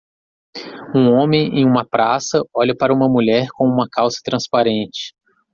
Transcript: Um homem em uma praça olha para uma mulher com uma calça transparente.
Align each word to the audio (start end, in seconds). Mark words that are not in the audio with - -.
Um 0.95 1.11
homem 1.13 1.59
em 1.59 1.63
uma 1.63 1.85
praça 1.85 2.41
olha 2.55 2.75
para 2.75 2.91
uma 2.91 3.07
mulher 3.07 3.49
com 3.55 3.65
uma 3.67 3.87
calça 3.87 4.19
transparente. 4.25 5.13